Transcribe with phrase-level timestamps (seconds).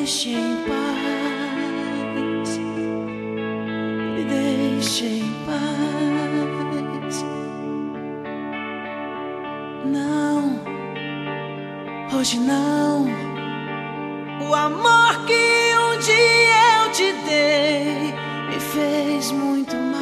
[0.00, 2.58] deixe em paz,
[4.14, 7.24] me deixe em paz.
[9.84, 10.58] Não,
[12.18, 13.06] hoje não.
[14.48, 18.14] O amor que um dia eu te dei
[18.48, 20.00] me fez muito mal,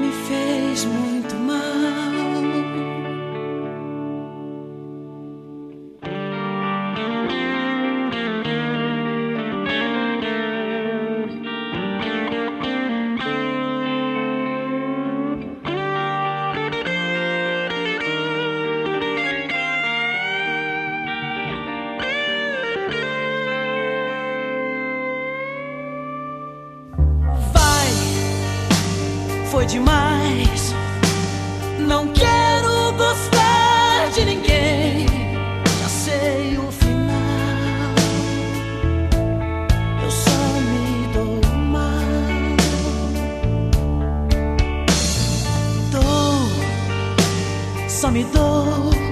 [0.00, 1.23] me fez muito
[29.54, 30.74] foi demais.
[31.78, 35.06] Não quero gostar de ninguém.
[35.80, 37.94] Já sei o final.
[40.02, 41.86] Eu só me dou mal.
[45.92, 49.03] Dou, só me dou.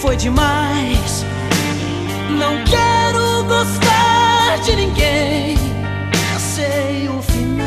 [0.00, 1.24] Foi demais.
[2.30, 5.58] Não quero gostar de ninguém.
[6.38, 7.66] Sei o final.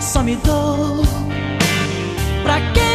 [0.00, 1.04] só me dou.
[2.42, 2.87] Pra quem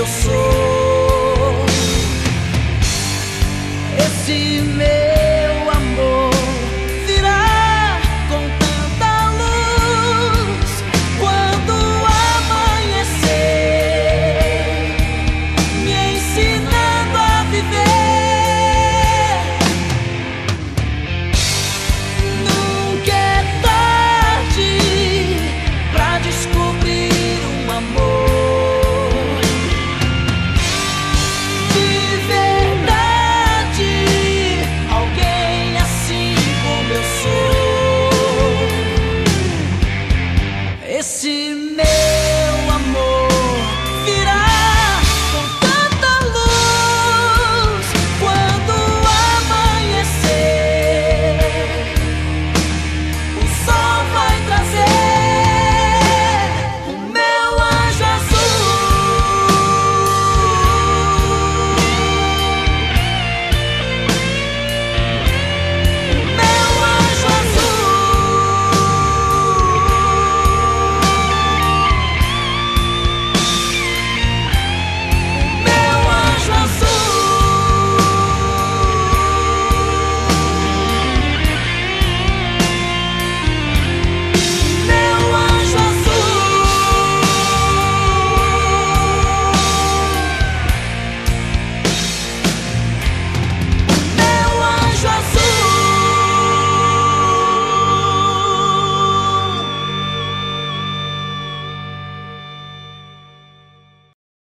[0.00, 0.49] como eu